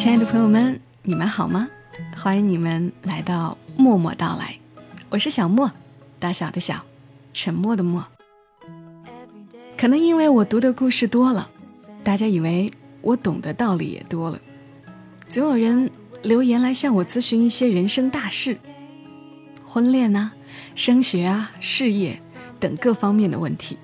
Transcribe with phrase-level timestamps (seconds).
[0.00, 1.68] 亲爱的朋友们，你们好吗？
[2.16, 4.58] 欢迎你们来到默默到来，
[5.10, 5.70] 我是小莫，
[6.18, 6.82] 大小的小，
[7.34, 8.02] 沉默的默。
[9.76, 11.46] 可能因为我读的故事多了，
[12.02, 12.72] 大家以为
[13.02, 14.40] 我懂的道理也多了，
[15.28, 15.90] 总有人
[16.22, 18.56] 留言来向我咨询一些人生大事，
[19.66, 20.32] 婚恋啊、
[20.74, 22.18] 升学啊、事业
[22.58, 23.76] 等各方面的问题。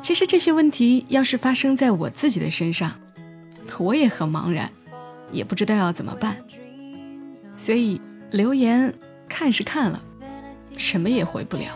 [0.00, 2.94] 其实这些问题要是发生在我自己的身上，
[3.78, 4.70] 我也很茫然，
[5.32, 6.36] 也不知道要怎么办。
[7.56, 8.92] 所以留言
[9.28, 10.02] 看是看了，
[10.76, 11.72] 什么也回不了。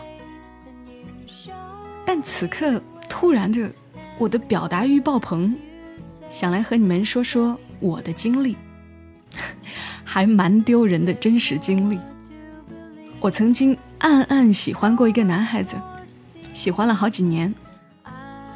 [2.05, 3.71] 但此刻突然的，
[4.17, 5.55] 我的表达欲爆棚，
[6.29, 8.57] 想来和你们说说我的经历，
[10.03, 11.99] 还蛮丢人的真实经历。
[13.19, 15.77] 我曾经暗暗喜欢过一个男孩子，
[16.53, 17.53] 喜欢了好几年。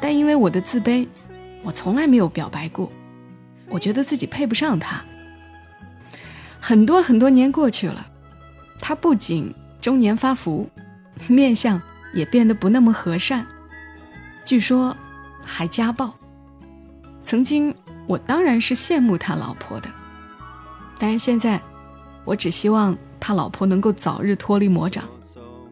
[0.00, 1.06] 但因为我的自卑，
[1.62, 2.90] 我从来没有表白过。
[3.68, 5.02] 我觉得自己配不上他。
[6.60, 8.06] 很多很多年过去了，
[8.80, 10.68] 他不仅中年发福，
[11.28, 11.80] 面相
[12.12, 13.46] 也变得不那么和善，
[14.44, 14.96] 据说
[15.44, 16.12] 还家暴。
[17.22, 17.74] 曾经
[18.06, 19.88] 我当然是羡慕他老婆的，
[20.98, 21.60] 但是现在
[22.24, 25.04] 我只希望他老婆能够早日脱离魔掌，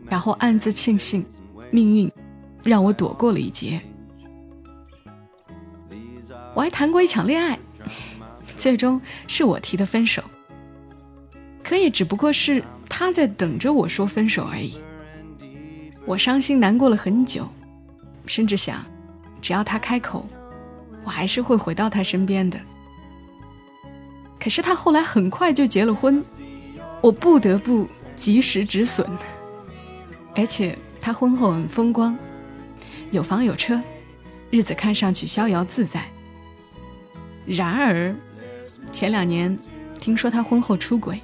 [0.07, 1.25] 然后暗自庆幸
[1.71, 2.11] 命运
[2.63, 3.81] 让我躲过了一劫。
[6.55, 7.59] 我还谈过一场恋爱，
[8.57, 10.23] 最终是我提的分手。
[11.63, 14.79] 可也只不过是他在等着我说分手而已。
[16.05, 17.49] 我伤心难过了很久，
[18.27, 18.85] 甚至想，
[19.41, 20.27] 只要他开口，
[21.05, 22.61] 我还是会回到他身边的。
[24.39, 26.23] 可是他后来很快就结了婚，
[27.01, 29.09] 我不得不及时止损。
[30.37, 32.15] 而且他婚后很风光，
[33.11, 33.81] 有房有车，
[34.51, 36.07] 日子看上去逍遥自在。
[37.47, 38.15] 然而，
[38.93, 39.57] 前两年
[39.99, 41.21] 听说他婚后出轨，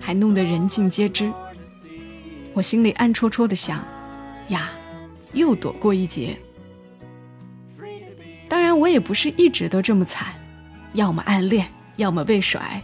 [0.00, 1.30] 还弄得人尽皆知。
[2.54, 3.84] 我心里暗戳戳的想：
[4.48, 4.70] 呀，
[5.32, 6.36] 又躲过一劫。
[8.48, 10.34] 当然，我也不是一直都这么惨，
[10.94, 11.66] 要么暗恋，
[11.96, 12.82] 要么被甩。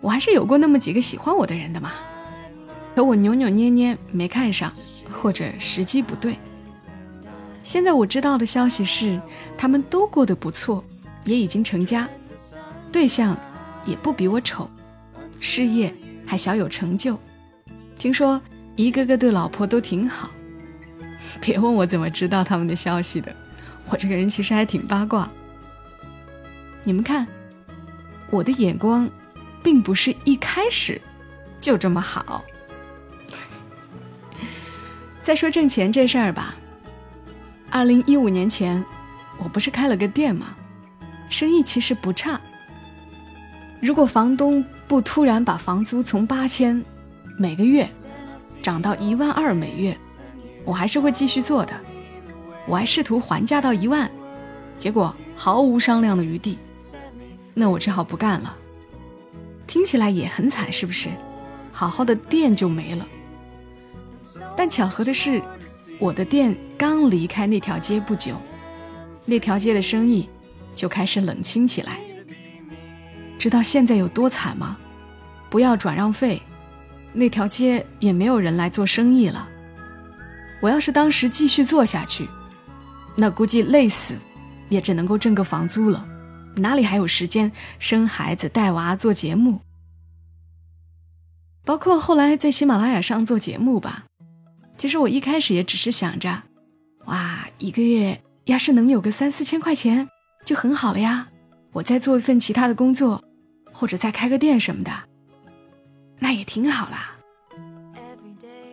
[0.00, 1.92] 我还是有过那么几个喜欢我的人的嘛。
[2.94, 4.70] 可我扭扭捏捏没看上，
[5.10, 6.36] 或者时机不对。
[7.62, 9.18] 现在我知道的消息是，
[9.56, 10.84] 他们都过得不错。
[11.24, 12.08] 也已经成家，
[12.90, 13.36] 对象
[13.84, 14.68] 也不比我丑，
[15.38, 15.94] 事业
[16.26, 17.18] 还小有成就。
[17.96, 18.40] 听说
[18.76, 20.30] 一个个对老婆都挺好，
[21.40, 23.34] 别问我怎么知道他们的消息的，
[23.88, 25.28] 我这个人其实还挺八卦。
[26.82, 27.26] 你们看，
[28.30, 29.08] 我的眼光
[29.62, 31.00] 并不是一开始
[31.60, 32.42] 就这么好。
[35.22, 36.54] 再说挣钱这事儿吧，
[37.70, 38.82] 二零一五年前，
[39.36, 40.56] 我不是开了个店吗？
[41.30, 42.38] 生意其实不差。
[43.80, 46.84] 如果房东不突然把房租从八千
[47.38, 47.88] 每个月
[48.60, 49.96] 涨到一万二每月，
[50.66, 51.72] 我还是会继续做的。
[52.66, 54.10] 我还试图还价到一万，
[54.76, 56.58] 结果毫无商量的余地，
[57.54, 58.54] 那我只好不干了。
[59.66, 61.08] 听起来也很惨，是不是？
[61.72, 63.06] 好好的店就没了。
[64.56, 65.40] 但巧合的是，
[65.98, 68.34] 我的店刚离开那条街不久，
[69.24, 70.28] 那条街的生意。
[70.80, 72.00] 就开始冷清起来。
[73.38, 74.78] 知道现在有多惨吗？
[75.50, 76.40] 不要转让费，
[77.12, 79.46] 那条街也没有人来做生意了。
[80.62, 82.26] 我要是当时继续做下去，
[83.14, 84.16] 那估计累死，
[84.70, 86.02] 也只能够挣个房租了，
[86.56, 89.60] 哪里还有时间生孩子、带娃、做节目？
[91.62, 94.04] 包括后来在喜马拉雅上做节目吧。
[94.78, 96.44] 其实我一开始也只是想着，
[97.04, 100.08] 哇，一个月要是能有个三四千块钱。
[100.50, 101.28] 就很好了呀，
[101.70, 103.22] 我再做一份其他的工作，
[103.70, 104.90] 或者再开个店什么的，
[106.18, 107.12] 那也挺好啦。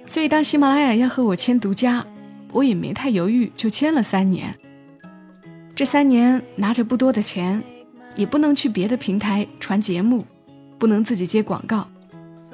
[0.07, 2.03] 所以当喜马拉雅要和我签独家，
[2.51, 4.57] 我也没太犹豫，就签了三年。
[5.75, 7.61] 这三年拿着不多的钱，
[8.15, 10.25] 也不能去别的平台传节目，
[10.79, 11.87] 不能自己接广告，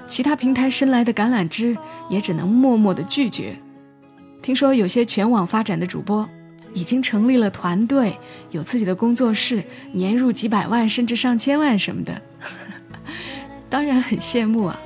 [0.06, 1.78] 其他平台伸来的橄榄枝
[2.10, 3.58] 也只能默默的拒绝。
[4.42, 6.28] 听说有些全网发展的主播。
[6.74, 8.18] 已经成立了团队，
[8.52, 12.22] 有自己的工作室，年入几百万甚至上千万什么的，
[13.70, 14.80] 当然很羡慕啊。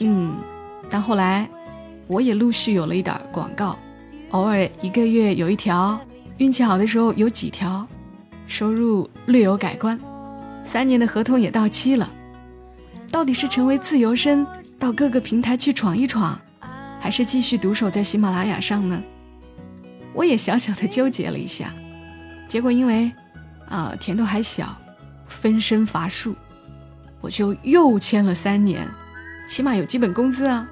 [0.00, 0.34] 嗯，
[0.88, 1.48] 但后来
[2.06, 3.78] 我也陆续有了一点广告，
[4.30, 5.98] 偶尔一个月有一条，
[6.38, 7.86] 运气好的时候有几条，
[8.46, 9.98] 收入略有改观。
[10.64, 12.08] 三年的合同也到期了，
[13.10, 14.46] 到底是成为自由身，
[14.78, 16.38] 到各个平台去闯一闯，
[17.00, 19.02] 还是继续独守在喜马拉雅上呢？
[20.18, 21.72] 我也小小的纠结了一下，
[22.48, 23.08] 结果因为
[23.68, 24.76] 啊，甜豆还小，
[25.28, 26.34] 分身乏术，
[27.20, 28.84] 我就又签了三年，
[29.48, 30.68] 起码有基本工资啊。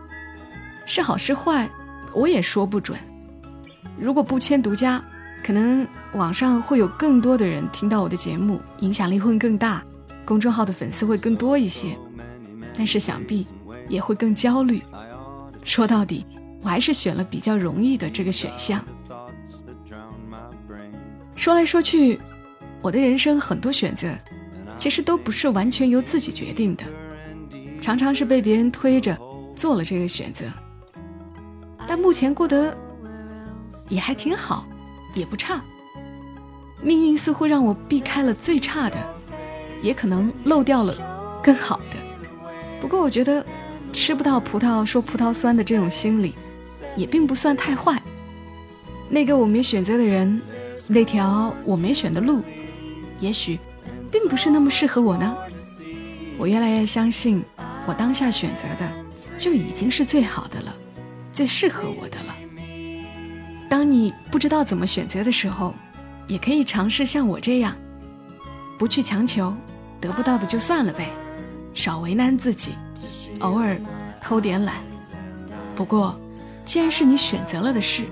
[0.85, 1.71] 是好是坏，
[2.13, 2.99] 我也说不准。
[4.01, 5.01] 如果不签独家，
[5.45, 9.81] 可能网上会有更多的人听到我的节目，影响力会更大，
[10.25, 11.97] 公众号的粉丝会更多一些。
[12.77, 13.47] 但是想必
[13.89, 14.83] 也会更焦虑。
[15.63, 16.27] 说到底，
[16.63, 18.85] 我还是选了比较容易的这个选项。
[21.37, 22.19] 说来说去，
[22.81, 24.09] 我的人生很多选择，
[24.77, 26.85] 其实都不是完全由自己决定的，
[27.81, 29.17] 常常是被别人推着
[29.55, 30.47] 做了这个选择。
[31.87, 32.77] 但目前过得
[33.89, 34.67] 也还挺好，
[35.15, 35.63] 也不差。
[36.83, 38.97] 命运似乎让我避开了最差的，
[39.83, 40.95] 也可能漏掉了
[41.43, 41.97] 更好的。
[42.81, 43.45] 不过我觉得，
[43.93, 46.35] 吃不到葡萄说葡萄酸的这种心理，
[46.97, 48.03] 也并不算太坏。
[49.09, 50.41] 那个我没选择的人。
[50.89, 52.43] 那条我没选的路，
[53.21, 53.59] 也许
[54.11, 55.37] 并不是那么适合我呢。
[56.39, 57.43] 我越来越相信，
[57.87, 58.91] 我当下选择的
[59.39, 60.75] 就已经是最好的了，
[61.33, 62.35] 最适合我的了。
[63.69, 65.75] 当你不知道怎么选择的时候，
[66.29, 67.75] 也可以尝试像我这样，
[68.79, 69.53] 不去强求，
[70.01, 71.09] 得不到的就算了呗，
[71.75, 72.73] 少为难自己，
[73.41, 73.77] 偶尔
[74.23, 74.77] 偷点懒。
[75.75, 76.19] 不过，
[76.65, 78.05] 既然是你选择了的事，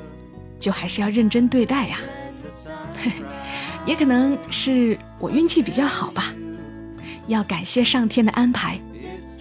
[0.59, 1.99] 就还是要认真对待呀。
[3.87, 6.33] 也可能是我运气比较好吧，
[7.27, 8.81] 要感谢上天的安排，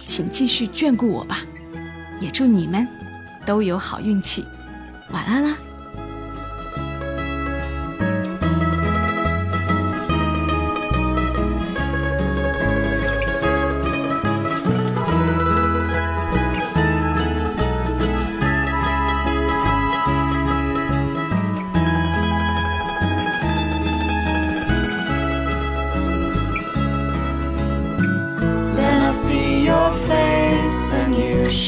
[0.06, 1.38] 请继续眷顾我吧，
[2.20, 2.86] 也祝你们
[3.46, 4.44] 都有好运气，
[5.10, 5.56] 晚安啦。